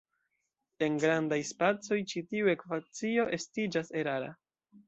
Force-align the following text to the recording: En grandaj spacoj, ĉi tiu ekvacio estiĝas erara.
En 0.85 0.95
grandaj 1.03 1.39
spacoj, 1.49 1.99
ĉi 2.13 2.25
tiu 2.31 2.51
ekvacio 2.57 3.29
estiĝas 3.39 3.97
erara. 4.05 4.35